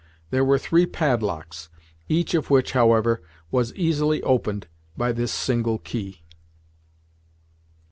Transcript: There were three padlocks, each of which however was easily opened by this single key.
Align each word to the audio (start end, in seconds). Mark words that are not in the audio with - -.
There 0.31 0.43
were 0.43 0.57
three 0.57 0.87
padlocks, 0.87 1.69
each 2.09 2.33
of 2.33 2.49
which 2.49 2.71
however 2.71 3.21
was 3.51 3.71
easily 3.75 4.19
opened 4.23 4.65
by 4.97 5.11
this 5.11 5.31
single 5.31 5.77
key. 5.77 6.23